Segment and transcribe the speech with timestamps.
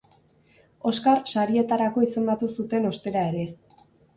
[0.91, 3.49] Oskar sarietarako izendatu zuten ostera ere.